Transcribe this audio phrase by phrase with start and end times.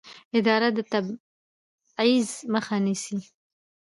[0.37, 3.17] اداره د تبعیض مخه نیسي.